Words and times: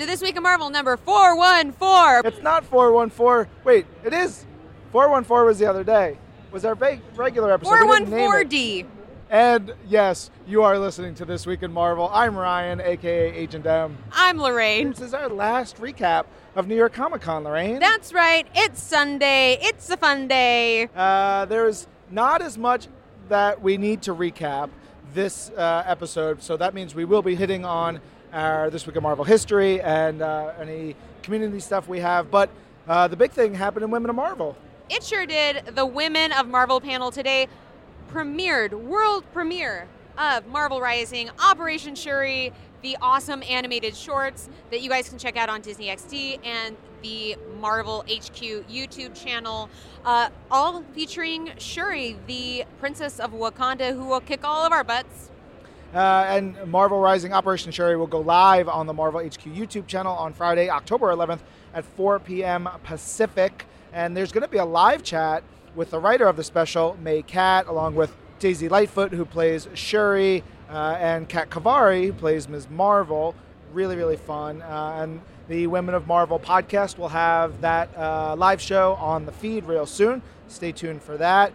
To 0.00 0.06
This 0.06 0.22
Week 0.22 0.34
of 0.34 0.42
Marvel 0.42 0.70
number 0.70 0.96
414. 0.96 2.32
It's 2.32 2.42
not 2.42 2.64
414. 2.64 3.52
Wait, 3.64 3.84
it 4.02 4.14
is. 4.14 4.46
414 4.92 5.44
was 5.46 5.58
the 5.58 5.66
other 5.66 5.84
day. 5.84 6.16
Was 6.50 6.64
our 6.64 6.74
va- 6.74 6.98
regular 7.14 7.52
episode. 7.52 7.72
We 7.72 7.98
didn't 7.98 8.08
name 8.08 8.32
it. 8.32 8.48
414D. 8.48 8.86
And 9.28 9.74
yes, 9.86 10.30
you 10.46 10.62
are 10.62 10.78
listening 10.78 11.14
to 11.16 11.26
This 11.26 11.46
Week 11.46 11.62
in 11.62 11.70
Marvel. 11.70 12.08
I'm 12.14 12.34
Ryan, 12.34 12.80
aka 12.80 13.30
Agent 13.30 13.66
M. 13.66 13.98
I'm 14.12 14.38
Lorraine. 14.38 14.88
This 14.88 15.02
is 15.02 15.12
our 15.12 15.28
last 15.28 15.76
recap 15.76 16.24
of 16.56 16.66
New 16.66 16.76
York 16.76 16.94
Comic 16.94 17.20
Con, 17.20 17.44
Lorraine. 17.44 17.78
That's 17.78 18.14
right. 18.14 18.46
It's 18.54 18.82
Sunday. 18.82 19.58
It's 19.60 19.90
a 19.90 19.98
fun 19.98 20.28
day. 20.28 20.88
Uh, 20.96 21.44
there's 21.44 21.88
not 22.10 22.40
as 22.40 22.56
much 22.56 22.88
that 23.28 23.60
we 23.60 23.76
need 23.76 24.00
to 24.04 24.14
recap 24.14 24.70
this 25.12 25.50
uh, 25.50 25.82
episode, 25.84 26.42
so 26.42 26.56
that 26.56 26.72
means 26.72 26.94
we 26.94 27.04
will 27.04 27.20
be 27.20 27.34
hitting 27.34 27.66
on 27.66 28.00
our 28.32 28.70
This 28.70 28.86
Week 28.86 28.96
of 28.96 29.02
Marvel 29.02 29.24
history 29.24 29.80
and 29.80 30.22
uh, 30.22 30.52
any 30.60 30.96
community 31.22 31.60
stuff 31.60 31.88
we 31.88 32.00
have. 32.00 32.30
But 32.30 32.50
uh, 32.88 33.08
the 33.08 33.16
big 33.16 33.32
thing 33.32 33.54
happened 33.54 33.84
in 33.84 33.90
Women 33.90 34.10
of 34.10 34.16
Marvel. 34.16 34.56
It 34.88 35.04
sure 35.04 35.26
did. 35.26 35.74
The 35.74 35.86
Women 35.86 36.32
of 36.32 36.48
Marvel 36.48 36.80
panel 36.80 37.10
today 37.10 37.48
premiered, 38.10 38.72
world 38.72 39.24
premiere 39.32 39.86
of 40.18 40.46
Marvel 40.48 40.80
Rising, 40.80 41.30
Operation 41.38 41.94
Shuri, 41.94 42.52
the 42.82 42.96
awesome 43.00 43.42
animated 43.48 43.94
shorts 43.94 44.48
that 44.70 44.80
you 44.80 44.88
guys 44.88 45.08
can 45.08 45.18
check 45.18 45.36
out 45.36 45.48
on 45.48 45.60
Disney 45.60 45.86
XD 45.86 46.44
and 46.44 46.76
the 47.02 47.36
Marvel 47.60 48.04
HQ 48.10 48.66
YouTube 48.68 49.14
channel, 49.14 49.70
uh, 50.04 50.28
all 50.50 50.82
featuring 50.92 51.52
Shuri, 51.58 52.16
the 52.26 52.64
Princess 52.78 53.20
of 53.20 53.32
Wakanda, 53.32 53.94
who 53.94 54.06
will 54.06 54.20
kick 54.20 54.44
all 54.44 54.64
of 54.64 54.72
our 54.72 54.84
butts. 54.84 55.29
Uh, 55.92 56.24
and 56.28 56.56
Marvel 56.70 57.00
Rising 57.00 57.32
Operation 57.32 57.72
Shuri 57.72 57.96
will 57.96 58.06
go 58.06 58.20
live 58.20 58.68
on 58.68 58.86
the 58.86 58.92
Marvel 58.92 59.20
HQ 59.20 59.42
YouTube 59.42 59.88
channel 59.88 60.14
on 60.14 60.32
Friday, 60.32 60.70
October 60.70 61.08
11th 61.08 61.40
at 61.74 61.84
4 61.84 62.20
p.m. 62.20 62.68
Pacific. 62.84 63.66
And 63.92 64.16
there's 64.16 64.30
going 64.30 64.42
to 64.42 64.48
be 64.48 64.58
a 64.58 64.64
live 64.64 65.02
chat 65.02 65.42
with 65.74 65.90
the 65.90 65.98
writer 65.98 66.28
of 66.28 66.36
the 66.36 66.44
special, 66.44 66.96
May 67.02 67.22
Cat, 67.22 67.66
along 67.66 67.96
with 67.96 68.14
Daisy 68.38 68.68
Lightfoot, 68.68 69.12
who 69.12 69.24
plays 69.24 69.66
Shuri, 69.74 70.44
uh, 70.70 70.96
and 71.00 71.28
Kat 71.28 71.50
Khavari, 71.50 72.06
who 72.06 72.12
plays 72.12 72.48
Ms. 72.48 72.70
Marvel. 72.70 73.34
Really, 73.72 73.96
really 73.96 74.16
fun. 74.16 74.62
Uh, 74.62 75.00
and 75.02 75.20
the 75.48 75.66
Women 75.66 75.96
of 75.96 76.06
Marvel 76.06 76.38
podcast 76.38 76.98
will 76.98 77.08
have 77.08 77.60
that 77.62 77.90
uh, 77.98 78.36
live 78.36 78.60
show 78.60 78.94
on 78.94 79.26
the 79.26 79.32
feed 79.32 79.64
real 79.64 79.86
soon. 79.86 80.22
Stay 80.46 80.70
tuned 80.70 81.02
for 81.02 81.16
that. 81.16 81.52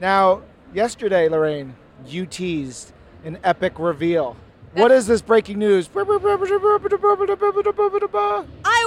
Now, 0.00 0.40
yesterday, 0.72 1.28
Lorraine, 1.28 1.76
you 2.06 2.24
teased 2.24 2.93
an 3.24 3.38
epic 3.42 3.78
reveal. 3.78 4.36
What 4.74 4.90
is 4.90 5.06
this 5.06 5.22
breaking 5.22 5.58
news? 5.60 5.88
I 5.94 6.04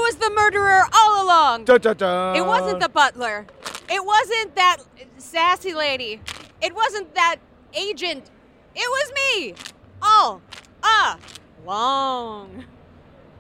was 0.02 0.16
the 0.18 0.30
murderer 0.36 0.84
all 0.94 1.24
along. 1.26 1.66
It 1.68 2.46
wasn't 2.46 2.82
the 2.82 2.90
butler. 2.90 3.46
It 3.90 4.06
wasn't 4.06 4.54
that 4.56 4.78
sassy 5.18 5.74
lady. 5.74 6.20
It 6.62 6.76
wasn't 6.76 7.16
that 7.16 7.38
agent. 7.74 8.30
It 8.76 8.80
was 8.80 9.14
me. 9.16 9.56
All 10.02 10.42
ah 10.84 11.18
long. 11.66 12.66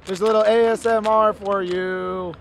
There's 0.06 0.22
a 0.22 0.26
little 0.26 0.44
ASMR 0.44 1.36
for 1.36 1.62
you. 1.62 2.34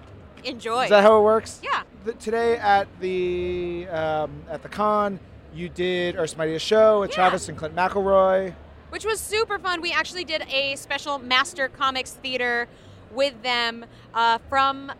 Enjoy. 0.44 0.84
Is 0.84 0.90
that 0.90 1.02
how 1.02 1.18
it 1.18 1.22
works? 1.22 1.60
yeah. 1.64 1.82
Th- 2.04 2.16
today 2.18 2.56
at 2.58 2.86
the 3.00 3.88
um, 3.88 4.30
at 4.48 4.62
the 4.62 4.68
con, 4.68 5.18
you 5.56 5.68
did 5.68 6.16
Earth's 6.16 6.36
Mightiest 6.36 6.64
Show 6.66 7.00
with 7.00 7.10
Yeah. 7.10 7.16
Travis 7.16 7.48
and 7.48 7.56
Clint 7.56 7.74
McElroy. 7.74 8.54
Which 8.90 9.04
was 9.04 9.20
super 9.20 9.58
fun. 9.58 9.80
We 9.80 9.90
actually 9.92 10.24
did 10.24 10.42
a 10.50 10.76
special 10.76 11.18
Master 11.18 11.68
Comics 11.68 12.12
Theater 12.12 12.68
with 13.12 13.42
them 13.42 13.84
uh, 14.14 14.38
from 14.48 14.92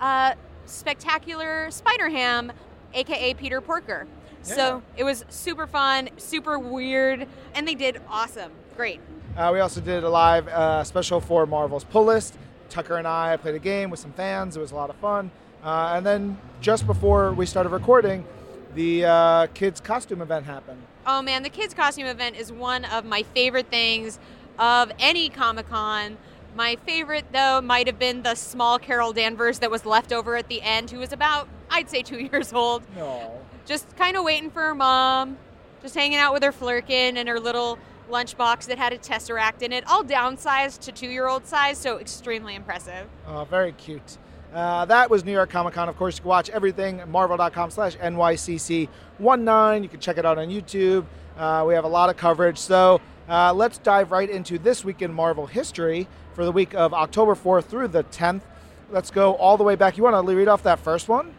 uh, 0.00 0.34
Spectacular 0.66 1.70
Spider 1.70 2.08
Ham, 2.08 2.52
aka 2.94 3.34
Peter 3.34 3.60
Porker. 3.60 4.06
Yeah. 4.46 4.54
So 4.54 4.82
it 4.96 5.04
was 5.04 5.24
super 5.28 5.66
fun, 5.66 6.10
super 6.18 6.58
weird, 6.58 7.26
and 7.54 7.66
they 7.66 7.74
did 7.74 8.00
awesome. 8.08 8.52
Great. 8.76 9.00
Uh, 9.36 9.50
we 9.52 9.60
also 9.60 9.80
did 9.80 10.04
a 10.04 10.08
live 10.08 10.46
uh, 10.48 10.84
special 10.84 11.20
for 11.20 11.46
Marvel's 11.46 11.84
Pull 11.84 12.04
List. 12.04 12.36
Tucker 12.68 12.96
and 12.96 13.06
I 13.06 13.36
played 13.36 13.54
a 13.54 13.58
game 13.58 13.90
with 13.90 14.00
some 14.00 14.12
fans. 14.12 14.56
It 14.56 14.60
was 14.60 14.72
a 14.72 14.74
lot 14.74 14.88
of 14.90 14.96
fun. 14.96 15.30
Uh, 15.62 15.94
and 15.96 16.04
then 16.06 16.38
just 16.60 16.86
before 16.86 17.32
we 17.32 17.44
started 17.46 17.68
recording, 17.68 18.24
the 18.74 19.04
uh, 19.04 19.46
kids' 19.48 19.80
costume 19.80 20.22
event 20.22 20.46
happened. 20.46 20.82
Oh 21.06 21.22
man, 21.22 21.42
the 21.42 21.50
kids' 21.50 21.74
costume 21.74 22.06
event 22.06 22.36
is 22.36 22.52
one 22.52 22.84
of 22.84 23.04
my 23.04 23.22
favorite 23.22 23.68
things 23.68 24.18
of 24.58 24.92
any 24.98 25.28
Comic 25.28 25.68
Con. 25.68 26.16
My 26.54 26.76
favorite, 26.86 27.24
though, 27.32 27.60
might 27.60 27.86
have 27.86 27.98
been 27.98 28.22
the 28.22 28.34
small 28.34 28.78
Carol 28.78 29.12
Danvers 29.12 29.58
that 29.60 29.70
was 29.70 29.86
left 29.86 30.12
over 30.12 30.36
at 30.36 30.48
the 30.48 30.60
end, 30.60 30.90
who 30.90 30.98
was 30.98 31.12
about, 31.12 31.48
I'd 31.70 31.88
say, 31.88 32.02
two 32.02 32.18
years 32.32 32.52
old. 32.52 32.82
No. 32.96 33.40
Just 33.64 33.96
kind 33.96 34.16
of 34.16 34.24
waiting 34.24 34.50
for 34.50 34.60
her 34.60 34.74
mom, 34.74 35.38
just 35.80 35.94
hanging 35.94 36.18
out 36.18 36.34
with 36.34 36.42
her 36.42 36.52
flerken 36.52 37.16
and 37.16 37.28
her 37.28 37.40
little 37.40 37.78
lunchbox 38.10 38.66
that 38.66 38.76
had 38.78 38.92
a 38.92 38.98
Tesseract 38.98 39.62
in 39.62 39.72
it, 39.72 39.84
all 39.88 40.04
downsized 40.04 40.80
to 40.80 40.92
two 40.92 41.08
year 41.08 41.26
old 41.26 41.46
size, 41.46 41.78
so 41.78 41.98
extremely 41.98 42.54
impressive. 42.54 43.06
Oh, 43.26 43.44
very 43.44 43.72
cute. 43.72 44.18
Uh, 44.52 44.84
that 44.84 45.08
was 45.08 45.24
New 45.24 45.32
York 45.32 45.50
Comic 45.50 45.74
Con. 45.74 45.88
Of 45.88 45.96
course, 45.96 46.16
you 46.16 46.22
can 46.22 46.28
watch 46.28 46.50
everything 46.50 47.00
at 47.00 47.08
marvel.com 47.08 47.70
slash 47.70 47.96
NYCC19. 47.96 49.82
You 49.82 49.88
can 49.88 50.00
check 50.00 50.18
it 50.18 50.26
out 50.26 50.38
on 50.38 50.48
YouTube. 50.48 51.06
Uh, 51.38 51.64
we 51.66 51.74
have 51.74 51.84
a 51.84 51.88
lot 51.88 52.10
of 52.10 52.16
coverage. 52.16 52.58
So 52.58 53.00
uh, 53.28 53.54
let's 53.54 53.78
dive 53.78 54.12
right 54.12 54.28
into 54.28 54.58
this 54.58 54.84
week 54.84 55.00
in 55.00 55.12
Marvel 55.12 55.46
history 55.46 56.06
for 56.34 56.44
the 56.44 56.52
week 56.52 56.74
of 56.74 56.92
October 56.92 57.34
4th 57.34 57.64
through 57.64 57.88
the 57.88 58.04
10th. 58.04 58.42
Let's 58.90 59.10
go 59.10 59.34
all 59.36 59.56
the 59.56 59.64
way 59.64 59.74
back. 59.74 59.96
You 59.96 60.02
want 60.02 60.26
to 60.26 60.36
read 60.36 60.48
off 60.48 60.62
that 60.64 60.78
first 60.80 61.08
one? 61.08 61.34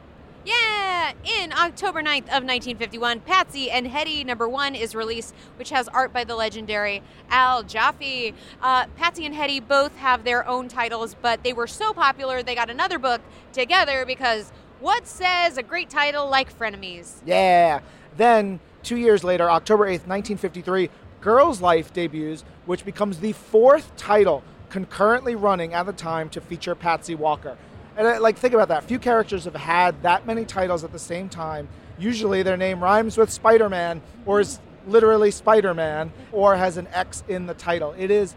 In 1.25 1.51
October 1.51 2.01
9th 2.01 2.29
of 2.29 2.43
1951, 2.43 3.21
Patsy 3.21 3.69
and 3.69 3.87
Hedy 3.87 4.25
number 4.25 4.47
one 4.47 4.73
is 4.73 4.95
released, 4.95 5.33
which 5.57 5.69
has 5.71 5.89
art 5.89 6.13
by 6.13 6.23
the 6.23 6.35
legendary 6.35 7.01
Al 7.29 7.63
Jaffee. 7.63 8.33
Uh, 8.61 8.85
Patsy 8.95 9.25
and 9.25 9.35
Hedy 9.35 9.65
both 9.65 9.95
have 9.97 10.23
their 10.23 10.47
own 10.47 10.69
titles, 10.69 11.15
but 11.21 11.43
they 11.43 11.51
were 11.51 11.67
so 11.67 11.91
popular 11.91 12.41
they 12.41 12.55
got 12.55 12.69
another 12.69 12.99
book 12.99 13.21
together 13.51 14.05
because 14.05 14.51
what 14.79 15.05
says 15.05 15.57
a 15.57 15.63
great 15.63 15.89
title 15.89 16.29
like 16.29 16.57
Frenemies? 16.57 17.15
Yeah. 17.25 17.81
Then, 18.15 18.61
two 18.81 18.97
years 18.97 19.23
later, 19.23 19.49
October 19.49 19.85
8th, 19.85 20.07
1953, 20.07 20.89
Girls 21.19 21.61
Life 21.61 21.91
debuts, 21.91 22.45
which 22.65 22.85
becomes 22.85 23.19
the 23.19 23.33
fourth 23.33 23.95
title 23.97 24.43
concurrently 24.69 25.35
running 25.35 25.73
at 25.73 25.85
the 25.85 25.93
time 25.93 26.29
to 26.29 26.39
feature 26.39 26.75
Patsy 26.75 27.15
Walker. 27.15 27.57
And 27.95 28.07
uh, 28.07 28.21
like, 28.21 28.37
think 28.37 28.53
about 28.53 28.69
that. 28.69 28.83
Few 28.83 28.99
characters 28.99 29.45
have 29.45 29.55
had 29.55 30.01
that 30.03 30.25
many 30.25 30.45
titles 30.45 30.83
at 30.83 30.91
the 30.91 30.99
same 30.99 31.29
time. 31.29 31.67
Usually, 31.97 32.43
their 32.43 32.57
name 32.57 32.81
rhymes 32.83 33.17
with 33.17 33.31
Spider-Man, 33.31 34.01
or 34.25 34.39
is 34.39 34.59
literally 34.87 35.31
Spider-Man, 35.31 36.11
or 36.31 36.55
has 36.55 36.77
an 36.77 36.87
X 36.87 37.23
in 37.27 37.45
the 37.45 37.53
title. 37.53 37.93
It 37.97 38.09
is 38.09 38.35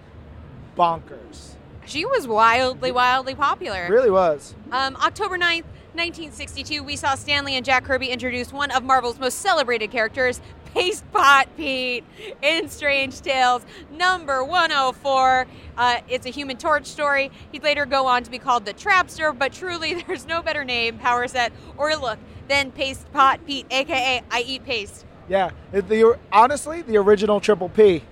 bonkers. 0.77 1.55
She 1.87 2.05
was 2.05 2.27
wildly, 2.27 2.93
wildly 2.93 3.34
popular. 3.34 3.87
Really 3.89 4.11
was. 4.11 4.55
Um, 4.72 4.97
October 4.97 5.39
9th, 5.39 5.65
1962, 5.94 6.83
we 6.83 6.97
saw 6.97 7.15
Stan 7.15 7.44
Lee 7.44 7.55
and 7.55 7.65
Jack 7.65 7.84
Kirby 7.84 8.09
introduce 8.09 8.53
one 8.53 8.71
of 8.73 8.83
Marvel's 8.83 9.19
most 9.19 9.38
celebrated 9.38 9.91
characters, 9.91 10.41
Paste 10.76 11.10
Pot 11.10 11.48
Pete, 11.56 12.04
in 12.42 12.69
Strange 12.69 13.23
Tales, 13.23 13.64
number 13.90 14.44
104. 14.44 15.46
Uh, 15.75 16.00
it's 16.06 16.26
a 16.26 16.28
human 16.28 16.58
torch 16.58 16.84
story. 16.84 17.31
He'd 17.50 17.62
later 17.62 17.87
go 17.87 18.06
on 18.06 18.25
to 18.25 18.31
be 18.31 18.38
called 18.38 18.67
the 18.67 18.75
Trapster, 18.75 19.37
but 19.37 19.55
truly 19.55 19.94
there's 20.06 20.26
no 20.26 20.43
better 20.43 20.64
name, 20.64 20.99
power 20.99 21.26
set, 21.28 21.50
or 21.78 21.96
look 21.96 22.19
than 22.49 22.73
Paste 22.73 23.11
Pot 23.11 23.40
Pete, 23.46 23.64
aka 23.70 24.23
I 24.31 24.40
Eat 24.43 24.64
Paste. 24.67 25.06
Yeah. 25.31 25.50
The, 25.73 26.19
honestly, 26.31 26.82
the 26.82 26.99
original 26.99 27.40
Triple 27.40 27.70
P. 27.70 28.02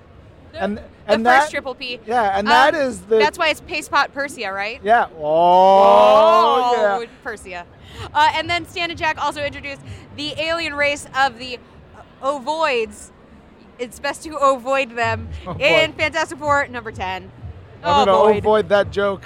And, 0.54 0.78
the 0.78 0.82
and 1.06 1.22
first 1.22 1.22
that, 1.22 1.50
Triple 1.50 1.74
P. 1.74 2.00
Yeah, 2.06 2.38
and 2.38 2.48
Um, 2.48 2.50
that 2.50 2.74
is 2.74 3.02
the. 3.02 3.18
That's 3.18 3.36
why 3.36 3.50
it's 3.50 3.60
Paste 3.60 3.90
Pot 3.90 4.14
Persia, 4.14 4.50
right? 4.50 4.80
Yeah. 4.82 5.08
Oh, 5.18 7.00
yeah. 7.02 7.06
Persia. 7.22 7.66
Uh, 8.14 8.30
and 8.34 8.48
then 8.48 8.66
Stan 8.66 8.90
and 8.90 8.98
Jack 8.98 9.22
also 9.22 9.44
introduced 9.44 9.82
the 10.16 10.32
alien 10.40 10.74
race 10.74 11.06
of 11.14 11.38
the 11.38 11.58
ovoids. 12.24 13.10
It's 13.78 14.00
best 14.00 14.22
to 14.24 14.36
avoid 14.36 14.96
them 14.96 15.28
Oh, 15.46 15.56
in. 15.58 15.92
Fantastic 15.92 16.38
Four 16.38 16.66
number 16.68 16.90
10. 16.92 17.30
I'm 17.82 18.06
going 18.06 18.06
to 18.06 18.12
Ovoid. 18.12 18.38
avoid 18.38 18.68
that 18.70 18.90
joke. 18.90 19.22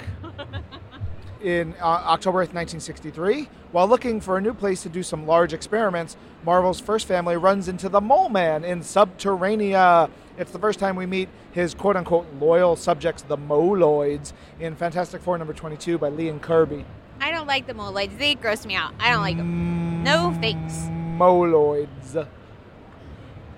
In 1.41 1.73
uh, 1.79 1.85
October 1.85 2.39
8th, 2.39 2.53
1963, 2.53 3.47
while 3.71 3.87
looking 3.87 4.19
for 4.19 4.37
a 4.37 4.41
new 4.41 4.53
place 4.53 4.83
to 4.83 4.89
do 4.89 5.01
some 5.01 5.25
large 5.25 5.53
experiments, 5.53 6.17
Marvel's 6.43 6.81
first 6.81 7.07
family 7.07 7.37
runs 7.37 7.69
into 7.69 7.87
the 7.87 8.01
Mole 8.01 8.27
Man 8.27 8.65
in 8.65 8.81
Subterranea. 8.81 10.09
It's 10.37 10.51
the 10.51 10.59
first 10.59 10.79
time 10.79 10.97
we 10.97 11.05
meet 11.05 11.29
his 11.53 11.73
quote 11.73 11.95
unquote 11.95 12.25
loyal 12.41 12.75
subjects, 12.75 13.21
the 13.21 13.37
Moloids, 13.37 14.33
in 14.59 14.75
Fantastic 14.75 15.21
Four 15.21 15.37
number 15.37 15.53
22 15.53 15.97
by 15.97 16.09
Lee 16.09 16.27
and 16.27 16.41
Kirby. 16.41 16.83
I 17.21 17.31
don't 17.31 17.47
like 17.47 17.67
the 17.67 17.73
moloids. 17.73 18.17
They 18.17 18.35
gross 18.35 18.65
me 18.65 18.75
out. 18.75 18.93
I 18.99 19.11
don't 19.11 19.21
like 19.21 19.37
them. 19.37 20.03
No 20.03 20.35
thanks. 20.41 20.73
Moloids. 21.17 22.27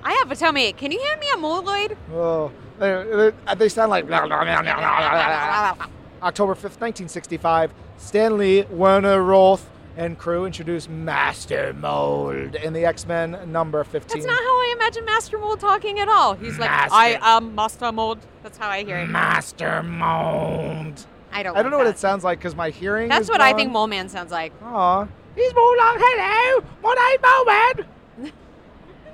I 0.03 0.13
have 0.13 0.31
a 0.31 0.35
tummy. 0.35 0.73
Can 0.73 0.91
you 0.91 0.99
hand 0.99 1.19
me 1.19 1.27
a 1.33 1.37
moloid? 1.37 1.97
Oh, 2.13 2.51
they, 2.79 3.31
they, 3.47 3.55
they 3.55 3.69
sound 3.69 3.89
like. 3.89 4.05
October 6.23 6.53
5th, 6.53 6.79
1965, 6.79 7.73
Stan 7.97 8.37
Lee 8.37 8.63
Werner 8.63 9.23
Roth 9.23 9.67
and 9.97 10.17
crew 10.17 10.45
introduced 10.45 10.89
Master 10.89 11.73
Mold 11.73 12.55
in 12.55 12.73
the 12.73 12.85
X 12.85 13.05
Men 13.05 13.51
number 13.51 13.83
15. 13.83 14.07
That's 14.07 14.25
not 14.25 14.37
how 14.37 14.43
I 14.43 14.75
imagine 14.77 15.05
Master 15.05 15.37
Mold 15.37 15.59
talking 15.59 15.99
at 15.99 16.07
all. 16.07 16.35
He's 16.35 16.57
like, 16.59 16.69
Master- 16.69 16.93
I 16.95 17.19
am 17.21 17.55
Master 17.55 17.91
Mold. 17.91 18.19
That's 18.43 18.57
how 18.57 18.69
I 18.69 18.83
hear 18.83 18.97
it. 18.99 19.07
Master 19.07 19.83
Mold. 19.83 21.05
I 21.33 21.43
don't. 21.43 21.57
I 21.57 21.61
don't 21.61 21.71
know 21.71 21.77
like 21.77 21.85
what 21.87 21.95
it 21.95 21.99
sounds 21.99 22.23
like 22.23 22.39
because 22.39 22.55
my 22.55 22.69
hearing 22.69 23.09
That's 23.09 23.29
what 23.29 23.41
I 23.41 23.53
think 23.53 23.71
Mole 23.71 23.87
Man 23.87 24.09
sounds 24.09 24.31
like. 24.31 24.53
Aw. 24.61 25.07
He's 25.35 25.55
more 25.55 25.77
like, 25.77 25.97
oh, 25.97 26.61
hello, 26.61 26.67
my 26.83 27.75
name's 27.75 27.85
Moleman. 27.85 28.00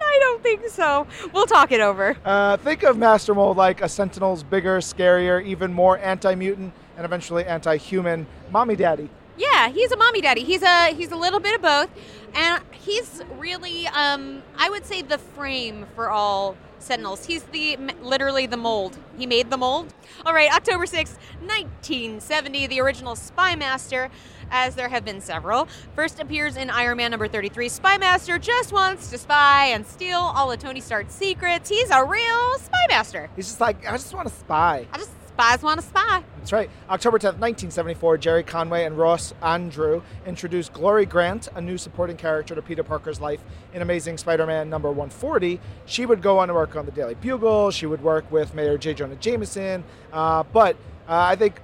I 0.07 0.19
don't 0.21 0.41
think 0.41 0.67
so. 0.69 1.05
We'll 1.33 1.45
talk 1.45 1.71
it 1.71 1.81
over. 1.81 2.17
Uh, 2.23 2.57
think 2.57 2.83
of 2.83 2.97
Master 2.97 3.35
Mold 3.35 3.57
like 3.57 3.81
a 3.81 3.89
Sentinel's 3.89 4.43
bigger, 4.43 4.77
scarier, 4.79 5.45
even 5.45 5.73
more 5.73 5.97
anti-mutant, 5.99 6.73
and 6.95 7.05
eventually 7.05 7.45
anti-human 7.45 8.25
mommy 8.51 8.75
daddy. 8.75 9.09
Yeah, 9.37 9.69
he's 9.69 9.91
a 9.91 9.97
mommy 9.97 10.21
daddy. 10.21 10.43
He's 10.43 10.63
a 10.63 10.93
he's 10.93 11.11
a 11.11 11.15
little 11.15 11.39
bit 11.39 11.53
of 11.53 11.61
both, 11.61 11.89
and 12.33 12.63
he's 12.71 13.21
really 13.37 13.85
um 13.87 14.41
I 14.57 14.69
would 14.69 14.85
say 14.85 15.03
the 15.03 15.19
frame 15.19 15.85
for 15.93 16.09
all 16.09 16.57
Sentinels. 16.79 17.25
He's 17.25 17.43
the 17.43 17.77
literally 18.01 18.47
the 18.47 18.57
mold. 18.57 18.97
He 19.17 19.27
made 19.27 19.51
the 19.51 19.57
mold. 19.57 19.93
All 20.25 20.33
right, 20.33 20.51
October 20.51 20.87
sixth, 20.87 21.19
nineteen 21.41 22.19
seventy, 22.19 22.65
the 22.65 22.79
original 22.81 23.15
Spy 23.15 23.55
Master. 23.55 24.09
As 24.51 24.75
there 24.75 24.89
have 24.89 25.05
been 25.05 25.21
several, 25.21 25.67
first 25.95 26.19
appears 26.19 26.57
in 26.57 26.69
Iron 26.69 26.97
Man 26.97 27.11
number 27.11 27.27
33. 27.27 27.69
Spy 27.69 27.97
Master 27.97 28.39
just 28.39 28.71
wants 28.71 29.09
to 29.11 29.17
spy 29.17 29.67
and 29.67 29.85
steal 29.85 30.19
all 30.19 30.51
of 30.51 30.59
Tony 30.59 30.79
Stark's 30.79 31.13
secrets. 31.13 31.69
He's 31.69 31.89
a 31.89 32.03
real 32.03 32.57
Spy 32.59 32.85
Master. 32.89 33.29
He's 33.35 33.47
just 33.47 33.61
like, 33.61 33.85
I 33.87 33.91
just 33.91 34.13
want 34.13 34.27
to 34.27 34.33
spy. 34.33 34.87
I 34.91 34.97
just 34.97 35.11
spies 35.37 35.61
want 35.61 35.79
to 35.79 35.85
spy. 35.85 36.23
That's 36.37 36.51
right. 36.51 36.67
October 36.89 37.19
10th, 37.19 37.37
1974, 37.37 38.17
Gerry 38.17 38.41
Conway 38.41 38.85
and 38.85 38.97
Ross 38.97 39.33
Andru 39.43 40.01
introduced 40.25 40.73
Glory 40.73 41.05
Grant, 41.05 41.47
a 41.53 41.61
new 41.61 41.77
supporting 41.77 42.17
character 42.17 42.55
to 42.55 42.61
Peter 42.63 42.81
Parker's 42.81 43.21
life 43.21 43.43
in 43.71 43.83
Amazing 43.83 44.17
Spider-Man 44.17 44.67
number 44.67 44.89
140. 44.89 45.59
She 45.85 46.07
would 46.07 46.23
go 46.23 46.39
on 46.39 46.47
to 46.47 46.55
work 46.55 46.75
on 46.75 46.87
the 46.87 46.91
Daily 46.91 47.13
Bugle. 47.13 47.69
She 47.69 47.85
would 47.85 48.01
work 48.01 48.31
with 48.31 48.55
Mayor 48.55 48.79
J. 48.79 48.95
Jonah 48.95 49.15
Jameson. 49.17 49.83
Uh, 50.11 50.41
but 50.41 50.75
uh, 51.07 51.19
I 51.19 51.35
think 51.35 51.61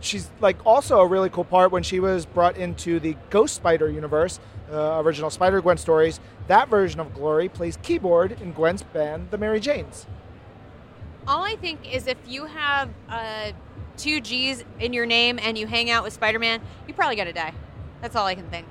she's 0.00 0.30
like 0.40 0.64
also 0.66 1.00
a 1.00 1.06
really 1.06 1.30
cool 1.30 1.44
part 1.44 1.72
when 1.72 1.82
she 1.82 2.00
was 2.00 2.26
brought 2.26 2.56
into 2.56 3.00
the 3.00 3.16
Ghost 3.30 3.54
Spider 3.54 3.90
universe, 3.90 4.40
uh, 4.70 5.00
original 5.02 5.30
Spider 5.30 5.60
Gwen 5.60 5.76
stories. 5.76 6.20
That 6.46 6.68
version 6.68 7.00
of 7.00 7.14
Glory 7.14 7.48
plays 7.48 7.76
keyboard 7.82 8.40
in 8.40 8.52
Gwen's 8.52 8.82
band, 8.82 9.30
the 9.30 9.38
Mary 9.38 9.60
Janes. 9.60 10.06
All 11.26 11.42
I 11.42 11.56
think 11.56 11.94
is 11.94 12.06
if 12.06 12.16
you 12.26 12.46
have 12.46 12.88
uh, 13.08 13.52
two 13.96 14.20
G's 14.20 14.64
in 14.80 14.92
your 14.92 15.04
name 15.04 15.38
and 15.42 15.58
you 15.58 15.66
hang 15.66 15.90
out 15.90 16.04
with 16.04 16.12
Spider 16.12 16.38
Man, 16.38 16.60
you 16.86 16.94
probably 16.94 17.16
got 17.16 17.24
to 17.24 17.32
die. 17.32 17.52
That's 18.00 18.16
all 18.16 18.26
I 18.26 18.34
can 18.34 18.48
think. 18.48 18.66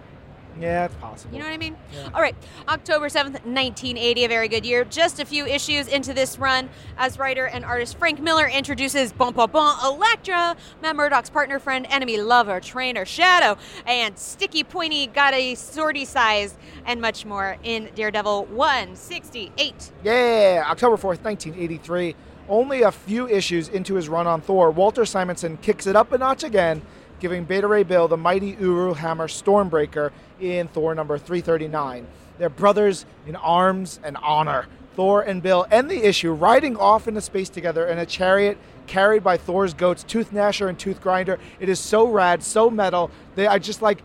Yeah, 0.60 0.86
it's 0.86 0.96
possible. 0.96 1.34
You 1.34 1.40
know 1.40 1.46
what 1.46 1.54
I 1.54 1.58
mean? 1.58 1.76
Yeah. 1.94 2.10
All 2.14 2.22
right, 2.22 2.36
October 2.68 3.08
7th, 3.08 3.46
1980, 3.46 4.26
a 4.26 4.28
very 4.28 4.48
good 4.48 4.66
year. 4.66 4.84
Just 4.86 5.20
a 5.20 5.26
few 5.26 5.46
issues 5.46 5.88
into 5.88 6.14
this 6.14 6.38
run 6.40 6.70
as 6.98 7.20
writer 7.20 7.48
and 7.48 7.64
artist 7.66 7.98
Frank 7.98 8.20
Miller 8.20 8.48
introduces 8.48 9.12
Bon 9.12 9.34
Bon 9.34 9.50
Bon 9.50 9.76
Elektra, 9.86 10.56
Matt 10.82 10.96
Murdock's 10.96 11.30
partner, 11.30 11.60
friend, 11.60 11.86
enemy, 11.90 12.18
lover, 12.18 12.60
trainer, 12.60 13.06
Shadow, 13.06 13.58
and 13.86 14.18
Sticky 14.18 14.64
Pointy 14.64 15.08
got 15.08 15.34
a 15.34 15.56
sortie 15.56 16.06
size, 16.06 16.56
and 16.86 17.02
much 17.02 17.26
more 17.26 17.58
in 17.64 17.90
Daredevil 17.96 18.46
168. 18.46 19.92
Yeah, 20.04 20.64
October 20.68 20.98
4th, 20.98 21.24
1983. 21.24 22.16
Only 22.50 22.84
a 22.84 22.92
few 22.92 23.28
issues 23.28 23.68
into 23.68 23.96
his 23.96 24.08
run 24.08 24.26
on 24.26 24.40
Thor, 24.40 24.72
Walter 24.72 25.06
Simonson 25.06 25.58
kicks 25.58 25.86
it 25.86 25.98
up 25.98 26.14
a 26.14 26.18
notch 26.18 26.44
again, 26.44 26.82
giving 27.20 27.44
Beta 27.46 27.68
Ray 27.68 27.84
Bill 27.84 28.08
the 28.08 28.18
mighty 28.18 28.58
Uru 28.60 28.94
Hammer 28.94 29.28
Stormbreaker 29.28 30.12
in 30.40 30.68
Thor 30.68 30.94
number 30.96 31.18
339. 31.18 32.08
They're 32.38 32.50
brothers 32.50 33.06
in 33.26 33.36
arms 33.36 34.00
and 34.04 34.18
honor. 34.18 34.68
Thor 34.96 35.22
and 35.22 35.44
Bill 35.44 35.66
end 35.70 35.92
the 35.92 36.04
issue 36.08 36.32
riding 36.32 36.76
off 36.76 37.08
into 37.08 37.22
space 37.22 37.50
together 37.50 37.86
in 37.88 38.00
a 38.00 38.06
chariot 38.06 38.58
carried 38.88 39.24
by 39.24 39.38
Thor's 39.38 39.74
goats, 39.74 40.04
Tooth 40.04 40.32
Gnasher 40.32 40.70
and 40.70 40.80
Tooth 40.80 41.02
Grinder. 41.02 41.38
It 41.60 41.70
is 41.70 41.80
so 41.80 42.08
rad, 42.08 42.42
so 42.42 42.70
metal. 42.70 43.12
They, 43.36 43.46
I 43.46 43.60
just 43.60 43.82
like 43.82 44.02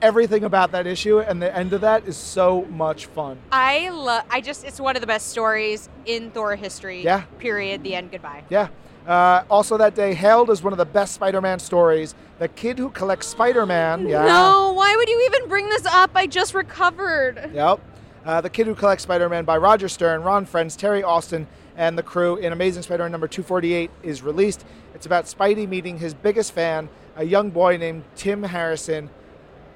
everything 0.00 0.44
about 0.44 0.72
that 0.72 0.86
issue, 0.86 1.20
and 1.20 1.40
the 1.42 1.54
end 1.56 1.72
of 1.72 1.80
that 1.80 2.06
is 2.06 2.16
so 2.16 2.64
much 2.66 3.06
fun. 3.06 3.38
I 3.50 3.88
love. 3.88 4.24
I 4.30 4.40
just. 4.40 4.64
It's 4.64 4.78
one 4.80 4.94
of 4.94 5.00
the 5.00 5.06
best 5.06 5.28
stories 5.28 5.88
in 6.04 6.30
Thor 6.30 6.54
history. 6.54 7.02
Yeah. 7.02 7.22
Period. 7.38 7.82
The 7.82 7.94
end. 7.94 8.12
Goodbye. 8.12 8.44
Yeah. 8.48 8.68
Uh, 9.06 9.44
also 9.48 9.76
that 9.76 9.94
day, 9.94 10.14
hailed 10.14 10.50
as 10.50 10.62
one 10.62 10.72
of 10.72 10.78
the 10.78 10.84
best 10.84 11.14
Spider-Man 11.14 11.58
stories. 11.58 12.14
The 12.38 12.48
kid 12.48 12.78
who 12.78 12.90
collects 12.90 13.28
Spider-Man. 13.28 14.08
Yeah. 14.08 14.26
No. 14.26 14.72
Why 14.72 14.94
would 14.96 15.08
you 15.08 15.30
even 15.32 15.48
bring 15.48 15.68
this 15.68 15.86
up? 15.86 16.10
I 16.14 16.26
just 16.26 16.54
recovered. 16.54 17.50
Yep. 17.54 17.80
Uh, 18.24 18.40
the 18.40 18.50
Kid 18.50 18.66
Who 18.66 18.74
Collects 18.74 19.04
Spider-Man 19.04 19.44
by 19.44 19.56
Roger 19.56 19.88
Stern, 19.88 20.24
Ron 20.24 20.46
Frenz, 20.46 20.74
Terry 20.74 21.04
Austin, 21.04 21.46
and 21.76 21.96
the 21.96 22.02
crew 22.02 22.36
in 22.36 22.52
Amazing 22.52 22.82
Spider-Man 22.82 23.12
number 23.12 23.28
248 23.28 23.88
is 24.02 24.20
released. 24.20 24.64
It's 24.94 25.06
about 25.06 25.26
Spidey 25.26 25.68
meeting 25.68 25.98
his 25.98 26.12
biggest 26.12 26.50
fan, 26.50 26.88
a 27.14 27.22
young 27.22 27.50
boy 27.50 27.76
named 27.76 28.02
Tim 28.16 28.42
Harrison. 28.42 29.10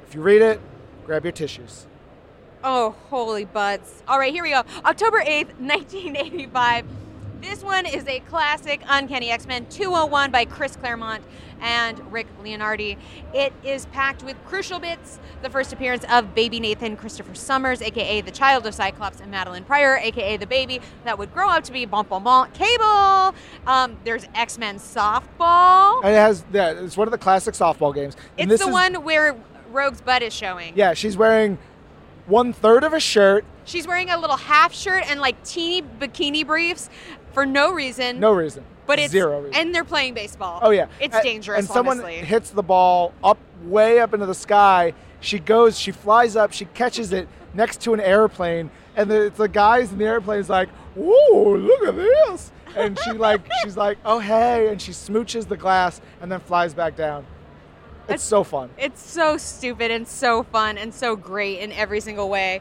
If 0.08 0.16
you 0.16 0.22
read 0.22 0.42
it, 0.42 0.60
grab 1.06 1.24
your 1.24 1.30
tissues. 1.30 1.86
Oh, 2.64 2.96
holy 3.08 3.44
butts. 3.44 4.02
All 4.08 4.18
right, 4.18 4.32
here 4.32 4.42
we 4.42 4.50
go. 4.50 4.64
October 4.84 5.20
8th, 5.20 5.54
1985. 5.60 6.86
This 7.40 7.62
one 7.62 7.86
is 7.86 8.06
a 8.06 8.20
classic 8.20 8.82
Uncanny 8.86 9.30
X 9.30 9.46
Men 9.46 9.64
201 9.70 10.30
by 10.30 10.44
Chris 10.44 10.76
Claremont 10.76 11.22
and 11.60 12.12
Rick 12.12 12.26
Leonardi. 12.42 12.98
It 13.32 13.52
is 13.64 13.86
packed 13.86 14.22
with 14.22 14.36
crucial 14.44 14.78
bits. 14.78 15.18
The 15.42 15.48
first 15.48 15.72
appearance 15.72 16.04
of 16.10 16.34
baby 16.34 16.60
Nathan 16.60 16.96
Christopher 16.98 17.34
Summers, 17.34 17.80
aka 17.80 18.20
the 18.20 18.30
child 18.30 18.66
of 18.66 18.74
Cyclops, 18.74 19.20
and 19.20 19.32
Madelyne 19.32 19.64
Pryor, 19.66 19.96
aka 19.96 20.36
the 20.36 20.46
baby 20.46 20.80
that 21.04 21.18
would 21.18 21.32
grow 21.32 21.48
up 21.48 21.64
to 21.64 21.72
be 21.72 21.86
Bon 21.86 22.06
Bon 22.06 22.22
Bon 22.22 22.50
Cable. 22.52 23.34
Um, 23.66 23.96
there's 24.04 24.26
X 24.34 24.58
Men 24.58 24.76
softball. 24.76 26.04
And 26.04 26.12
it 26.14 26.18
has, 26.18 26.44
yeah, 26.52 26.72
it's 26.72 26.96
one 26.96 27.08
of 27.08 27.12
the 27.12 27.18
classic 27.18 27.54
softball 27.54 27.94
games. 27.94 28.16
And 28.38 28.52
It's 28.52 28.62
the 28.62 28.68
is- 28.68 28.72
one 28.72 29.02
where 29.02 29.34
Rogue's 29.72 30.02
butt 30.02 30.22
is 30.22 30.34
showing. 30.34 30.74
Yeah, 30.76 30.92
she's 30.92 31.16
wearing 31.16 31.56
one 32.26 32.52
third 32.52 32.84
of 32.84 32.92
a 32.92 33.00
shirt, 33.00 33.44
She's 33.66 33.86
wearing 33.86 34.10
a 34.10 34.18
little 34.18 34.36
half 34.38 34.74
shirt 34.74 35.04
and 35.08 35.20
like 35.20 35.44
teeny 35.44 35.82
bikini 36.00 36.44
briefs 36.44 36.90
for 37.32 37.46
no 37.46 37.72
reason. 37.72 38.20
no 38.20 38.32
reason. 38.32 38.64
but 38.86 38.98
it's 38.98 39.12
zero 39.12 39.40
reason. 39.42 39.54
and 39.60 39.74
they're 39.74 39.84
playing 39.84 40.14
baseball. 40.14 40.60
Oh 40.62 40.70
yeah, 40.70 40.86
it's 41.00 41.16
A- 41.16 41.22
dangerous. 41.22 41.58
And 41.60 41.68
someone 41.68 41.98
honestly. 42.00 42.16
hits 42.26 42.50
the 42.50 42.62
ball 42.62 43.12
up, 43.22 43.38
way 43.64 44.00
up 44.00 44.12
into 44.14 44.26
the 44.26 44.34
sky. 44.34 44.94
She 45.20 45.38
goes, 45.38 45.78
she 45.78 45.92
flies 45.92 46.34
up, 46.36 46.52
she 46.52 46.64
catches 46.66 47.12
it 47.12 47.28
next 47.54 47.80
to 47.82 47.94
an 47.94 48.00
airplane, 48.00 48.70
and 48.96 49.10
the, 49.10 49.32
the 49.36 49.48
guys 49.48 49.92
in 49.92 49.98
the 49.98 50.06
airplane's 50.06 50.48
like, 50.48 50.68
"Whoa, 50.94 51.56
look 51.56 51.86
at 51.86 51.96
this!" 51.96 52.52
And 52.76 52.98
she 53.00 53.10
like, 53.12 53.40
she's 53.62 53.76
like, 53.76 53.98
"Oh 54.04 54.18
hey," 54.18 54.68
and 54.68 54.80
she 54.80 54.92
smooches 54.92 55.46
the 55.48 55.56
glass 55.56 56.00
and 56.20 56.30
then 56.32 56.40
flies 56.40 56.72
back 56.74 56.96
down. 56.96 57.26
It's 58.02 58.06
That's- 58.08 58.22
so 58.22 58.42
fun. 58.44 58.70
It's 58.78 59.00
so 59.00 59.36
stupid 59.36 59.90
and 59.92 60.06
so 60.08 60.42
fun 60.42 60.78
and 60.78 60.92
so 60.92 61.14
great 61.16 61.60
in 61.60 61.70
every 61.72 62.00
single 62.00 62.28
way. 62.28 62.60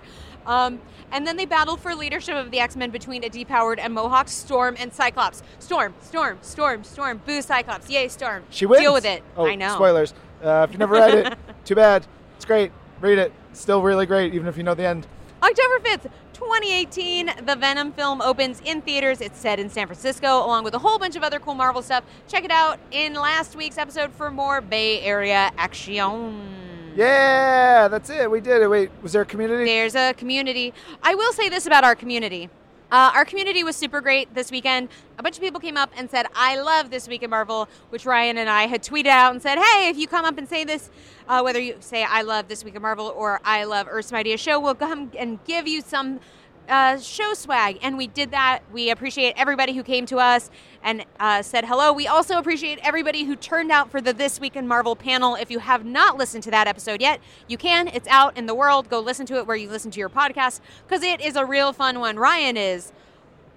Um, 0.49 0.81
and 1.11 1.25
then 1.25 1.37
they 1.37 1.45
battled 1.45 1.79
for 1.79 1.95
leadership 1.95 2.35
of 2.35 2.51
the 2.51 2.59
X 2.59 2.75
Men 2.75 2.89
between 2.89 3.23
a 3.23 3.29
depowered 3.29 3.77
and 3.79 3.93
Mohawk, 3.93 4.27
Storm, 4.27 4.75
and 4.79 4.91
Cyclops. 4.91 5.43
Storm, 5.59 5.93
Storm, 6.01 6.39
Storm, 6.41 6.83
Storm. 6.83 7.21
Boo, 7.25 7.41
Cyclops. 7.41 7.89
Yay, 7.89 8.07
Storm. 8.07 8.43
She 8.49 8.65
wins. 8.65 8.81
Deal 8.81 8.93
with 8.93 9.05
it. 9.05 9.23
Oh, 9.37 9.45
I 9.45 9.55
know. 9.55 9.75
Spoilers. 9.75 10.13
Uh, 10.43 10.65
if 10.67 10.73
you 10.73 10.79
never 10.79 10.95
read 10.95 11.13
it, 11.13 11.37
too 11.65 11.75
bad. 11.75 12.05
It's 12.35 12.45
great. 12.45 12.71
Read 12.99 13.19
it. 13.19 13.31
Still 13.53 13.81
really 13.81 14.05
great, 14.05 14.33
even 14.33 14.47
if 14.47 14.57
you 14.57 14.63
know 14.63 14.73
the 14.73 14.85
end. 14.87 15.05
October 15.41 15.79
5th, 15.79 16.11
2018, 16.33 17.31
the 17.45 17.55
Venom 17.55 17.91
film 17.93 18.21
opens 18.21 18.61
in 18.65 18.81
theaters. 18.81 19.21
It's 19.21 19.39
set 19.39 19.59
in 19.59 19.69
San 19.69 19.87
Francisco, 19.87 20.27
along 20.45 20.63
with 20.65 20.73
a 20.73 20.79
whole 20.79 20.99
bunch 20.99 21.15
of 21.15 21.23
other 21.23 21.39
cool 21.39 21.53
Marvel 21.55 21.81
stuff. 21.81 22.03
Check 22.27 22.43
it 22.43 22.51
out 22.51 22.79
in 22.91 23.13
last 23.13 23.55
week's 23.55 23.77
episode 23.77 24.11
for 24.11 24.29
more 24.31 24.61
Bay 24.61 25.01
Area 25.01 25.51
action. 25.57 26.58
Yeah, 26.99 27.87
that's 27.87 28.09
it. 28.09 28.29
We 28.29 28.41
did 28.41 28.61
it. 28.61 28.67
Wait, 28.67 28.91
was 29.01 29.13
there 29.13 29.21
a 29.21 29.25
community? 29.25 29.63
There's 29.63 29.95
a 29.95 30.13
community. 30.15 30.73
I 31.01 31.15
will 31.15 31.31
say 31.31 31.47
this 31.47 31.65
about 31.65 31.85
our 31.85 31.95
community. 31.95 32.49
Uh, 32.91 33.11
our 33.13 33.23
community 33.23 33.63
was 33.63 33.77
super 33.77 34.01
great 34.01 34.33
this 34.35 34.51
weekend. 34.51 34.89
A 35.17 35.23
bunch 35.23 35.37
of 35.37 35.41
people 35.41 35.61
came 35.61 35.77
up 35.77 35.91
and 35.95 36.09
said, 36.09 36.25
I 36.35 36.59
love 36.59 36.89
This 36.89 37.07
Week 37.07 37.23
in 37.23 37.29
Marvel, 37.29 37.69
which 37.89 38.05
Ryan 38.05 38.37
and 38.37 38.49
I 38.49 38.67
had 38.67 38.83
tweeted 38.83 39.07
out 39.07 39.31
and 39.31 39.41
said, 39.41 39.59
hey, 39.59 39.87
if 39.87 39.97
you 39.97 40.09
come 40.09 40.25
up 40.25 40.37
and 40.37 40.49
say 40.49 40.65
this, 40.65 40.89
uh, 41.29 41.39
whether 41.41 41.61
you 41.61 41.77
say, 41.79 42.03
I 42.03 42.21
love 42.23 42.49
This 42.49 42.65
Week 42.65 42.75
in 42.75 42.81
Marvel 42.81 43.13
or 43.15 43.39
I 43.45 43.63
love 43.63 43.87
Earth's 43.89 44.11
Mightiest 44.11 44.43
Show, 44.43 44.59
we'll 44.59 44.75
come 44.75 45.09
and 45.17 45.41
give 45.45 45.69
you 45.69 45.79
some 45.79 46.19
uh, 46.69 46.99
show 46.99 47.33
swag. 47.33 47.79
And 47.81 47.97
we 47.97 48.07
did 48.07 48.31
that. 48.31 48.59
We 48.71 48.89
appreciate 48.91 49.33
everybody 49.37 49.73
who 49.73 49.83
came 49.83 50.05
to 50.07 50.17
us 50.17 50.49
and 50.83 51.05
uh, 51.19 51.41
said 51.41 51.65
hello. 51.65 51.91
We 51.91 52.07
also 52.07 52.37
appreciate 52.37 52.79
everybody 52.83 53.23
who 53.23 53.35
turned 53.35 53.71
out 53.71 53.91
for 53.91 53.99
the 54.01 54.13
This 54.13 54.39
Week 54.39 54.55
in 54.55 54.67
Marvel 54.67 54.95
panel. 54.95 55.35
If 55.35 55.51
you 55.51 55.59
have 55.59 55.83
not 55.85 56.17
listened 56.17 56.43
to 56.43 56.51
that 56.51 56.67
episode 56.67 57.01
yet, 57.01 57.19
you 57.47 57.57
can. 57.57 57.87
It's 57.89 58.07
out 58.07 58.37
in 58.37 58.45
the 58.45 58.55
world. 58.55 58.89
Go 58.89 58.99
listen 58.99 59.25
to 59.27 59.37
it 59.37 59.47
where 59.47 59.57
you 59.57 59.69
listen 59.69 59.91
to 59.91 59.99
your 59.99 60.09
podcast 60.09 60.61
because 60.87 61.03
it 61.03 61.19
is 61.21 61.35
a 61.35 61.45
real 61.45 61.73
fun 61.73 61.99
one. 61.99 62.17
Ryan 62.17 62.55
is 62.57 62.91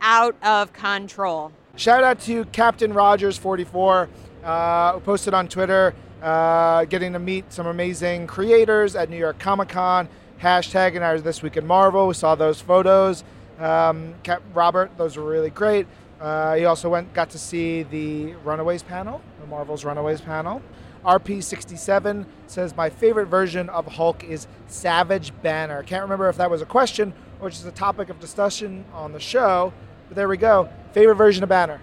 out 0.00 0.34
of 0.42 0.72
control. 0.72 1.52
Shout 1.76 2.02
out 2.02 2.20
to 2.22 2.44
Captain 2.46 2.92
Rogers 2.92 3.38
44. 3.38 4.08
uh, 4.44 4.98
posted 5.00 5.32
on 5.34 5.46
Twitter, 5.46 5.94
uh, 6.22 6.84
getting 6.84 7.12
to 7.12 7.18
meet 7.18 7.52
some 7.52 7.66
amazing 7.66 8.26
creators 8.26 8.94
at 8.94 9.10
New 9.10 9.16
York 9.16 9.38
Comic 9.38 9.68
Con. 9.68 10.08
Hashtag 10.40 10.94
and 10.94 11.04
our 11.04 11.20
This 11.20 11.42
Week 11.42 11.56
in 11.56 11.66
Marvel. 11.66 12.08
We 12.08 12.14
saw 12.14 12.34
those 12.34 12.60
photos. 12.60 13.22
Um, 13.58 14.14
Robert, 14.54 14.90
those 14.96 15.16
were 15.16 15.24
really 15.24 15.50
great. 15.50 15.86
Uh, 16.20 16.54
he 16.54 16.64
also 16.64 16.88
went, 16.88 17.12
got 17.14 17.30
to 17.30 17.38
see 17.38 17.82
the 17.84 18.34
Runaways 18.44 18.82
panel, 18.82 19.20
the 19.40 19.46
Marvel's 19.46 19.84
Runaways 19.84 20.20
panel. 20.20 20.62
RP67 21.04 22.26
says 22.46 22.76
my 22.76 22.88
favorite 22.88 23.26
version 23.26 23.68
of 23.70 23.86
Hulk 23.86 24.22
is 24.22 24.46
Savage 24.68 25.32
Banner. 25.42 25.82
Can't 25.82 26.02
remember 26.02 26.28
if 26.28 26.36
that 26.36 26.50
was 26.50 26.62
a 26.62 26.66
question 26.66 27.12
or 27.40 27.50
just 27.50 27.66
a 27.66 27.72
topic 27.72 28.08
of 28.08 28.20
discussion 28.20 28.84
on 28.92 29.12
the 29.12 29.18
show, 29.18 29.72
but 30.08 30.14
there 30.14 30.28
we 30.28 30.36
go. 30.36 30.68
Favorite 30.92 31.16
version 31.16 31.42
of 31.42 31.48
Banner. 31.48 31.80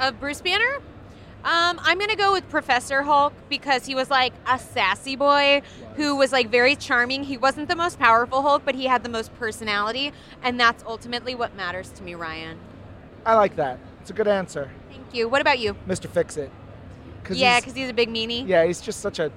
Of 0.00 0.18
Bruce 0.18 0.40
Banner? 0.40 0.80
Um, 1.44 1.78
I'm 1.82 1.98
gonna 1.98 2.16
go 2.16 2.32
with 2.32 2.48
Professor 2.48 3.02
Hulk 3.02 3.34
because 3.50 3.84
he 3.84 3.94
was 3.94 4.10
like 4.10 4.32
a 4.46 4.58
sassy 4.58 5.14
boy 5.14 5.60
who 5.96 6.16
was 6.16 6.32
like 6.32 6.48
very 6.48 6.74
charming. 6.74 7.24
He 7.24 7.36
wasn't 7.36 7.68
the 7.68 7.76
most 7.76 7.98
powerful 7.98 8.40
Hulk, 8.42 8.62
but 8.64 8.74
he 8.74 8.86
had 8.86 9.02
the 9.02 9.10
most 9.10 9.34
personality, 9.34 10.12
and 10.42 10.58
that's 10.58 10.82
ultimately 10.86 11.34
what 11.34 11.54
matters 11.54 11.90
to 11.92 12.02
me, 12.02 12.14
Ryan. 12.14 12.58
I 13.26 13.34
like 13.34 13.56
that. 13.56 13.78
It's 14.00 14.10
a 14.10 14.14
good 14.14 14.28
answer, 14.28 14.70
Thank 14.90 15.14
you. 15.14 15.28
What 15.28 15.40
about 15.42 15.58
you? 15.58 15.74
Mr. 15.86 16.08
Fix 16.08 16.36
It. 16.36 16.50
Yeah, 17.30 17.60
because 17.60 17.74
he's 17.74 17.88
a 17.88 17.94
big 17.94 18.08
meanie. 18.10 18.46
yeah, 18.48 18.64
he's 18.64 18.80
just 18.80 19.00
such 19.00 19.18
a. 19.18 19.30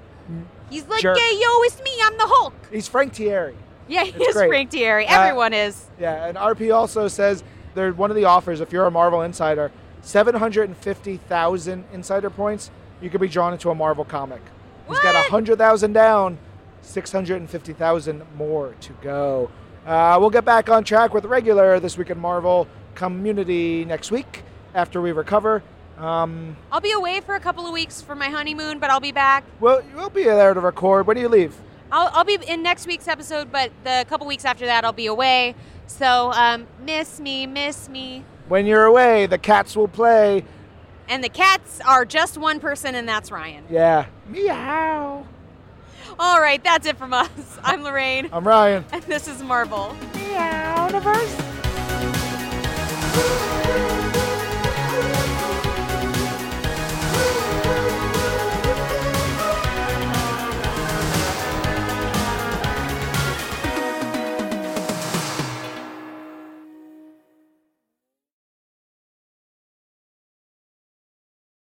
He's 0.70 0.86
like, 0.88 1.02
Jerk. 1.02 1.18
"Hey, 1.18 1.34
yo, 1.40 1.48
it's 1.64 1.82
me. 1.82 1.92
I'm 2.04 2.18
the 2.18 2.26
Hulk." 2.28 2.54
He's 2.72 2.88
Frank 2.88 3.14
Thierry. 3.14 3.56
Yeah, 3.88 4.04
he 4.04 4.12
It's 4.12 4.28
is 4.30 4.34
great. 4.36 4.48
Frank 4.50 4.72
Thierry. 4.72 5.08
Uh, 5.08 5.22
Everyone 5.22 5.54
is. 5.54 5.86
Yeah, 6.00 6.26
and 6.28 6.38
RP 6.38 6.74
also 6.76 7.08
says 7.08 7.44
they're 7.76 7.94
one 7.94 8.12
of 8.12 8.16
the 8.18 8.26
offers. 8.26 8.60
If 8.60 8.74
you're 8.74 8.86
a 8.86 8.92
Marvel 8.92 9.22
insider, 9.22 9.72
seven 10.08 10.34
hundred 10.36 10.70
and 10.70 10.78
fifty 10.78 11.18
thousand 11.18 11.84
insider 11.92 12.30
points, 12.30 12.72
you 13.02 13.10
could 13.10 13.20
be 13.20 13.28
drawn 13.28 13.52
into 13.52 13.70
a 13.70 13.76
Marvel 13.76 14.06
comic. 14.06 14.42
He's 14.88 15.00
got 15.00 15.16
What? 15.16 15.26
hundred 15.30 15.58
thousand 15.58 15.92
down, 15.94 16.38
six 16.82 17.12
hundred 17.12 17.38
and 17.42 17.50
fifty 17.50 17.74
thousand 17.74 18.24
more 18.38 18.74
to 18.82 18.94
go. 19.02 19.52
Uh, 19.86 20.18
we'll 20.20 20.30
get 20.30 20.46
back 20.46 20.70
on 20.70 20.84
track 20.86 21.14
with 21.14 21.26
regular 21.26 21.80
this 21.80 21.98
week 21.98 22.10
in 22.10 22.18
Marvel 22.20 22.68
community 22.96 23.84
next 23.86 24.10
week 24.12 24.44
after 24.74 25.02
we 25.02 25.12
recover. 25.12 25.62
Um, 25.98 26.56
I'll 26.72 26.80
be 26.82 26.92
away 26.92 27.20
for 27.22 27.36
a 27.36 27.40
couple 27.40 27.66
of 27.66 27.74
weeks 27.74 28.02
for 28.02 28.16
my 28.16 28.28
honeymoon, 28.30 28.80
but 28.80 28.90
I'll 28.90 29.00
be 29.00 29.12
back. 29.12 29.44
well, 29.60 29.82
we'll 29.96 30.10
be 30.10 30.24
there 30.24 30.54
to 30.54 30.60
record. 30.60 31.06
When 31.08 31.16
do 31.16 31.22
you 31.22 31.30
leave? 31.30 31.56
I'll, 31.92 32.10
I'll 32.14 32.24
be 32.24 32.36
in 32.48 32.64
next 32.64 32.86
week's 32.88 33.08
episode, 33.08 33.52
but 33.52 33.72
the 33.84 34.06
couple 34.10 34.28
weeks 34.28 34.46
after 34.46 34.66
that, 34.66 34.86
I'll 34.86 34.92
be 34.94 35.08
away. 35.08 35.56
So, 35.88 36.32
um, 36.34 36.68
miss 36.84 37.20
me, 37.20 37.48
miss 37.48 37.88
me. 37.90 38.24
When 38.48 38.66
you're 38.66 38.86
away, 38.86 39.26
the 39.26 39.38
cats 39.38 39.76
will 39.76 39.88
play. 39.90 40.46
And 41.10 41.24
the 41.24 41.30
cats 41.30 41.82
are 41.86 42.06
just 42.06 42.38
one 42.38 42.60
person, 42.60 42.96
and 42.96 43.08
that's 43.08 43.32
Ryan. 43.32 43.66
Yeah. 43.70 44.06
Meow. 44.28 45.26
All 46.20 46.40
right, 46.42 46.64
that's 46.64 46.88
it 46.88 46.98
from 46.98 47.14
us. 47.14 47.30
I'm 47.64 47.84
Lorraine, 47.84 48.30
I'm 48.32 48.48
Ryan. 48.48 48.86
and 48.92 49.04
this 49.04 49.28
is 49.28 49.44
Marvel. 49.44 49.96
Meow. 50.16 50.88
Universe. 50.88 51.36